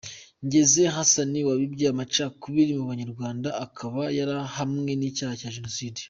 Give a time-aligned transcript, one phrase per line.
[0.45, 5.99] Ngeze Hassan wabibye amacakubiri mubanyarwanda akaba yarahamwe n’icyaha cya Jenoside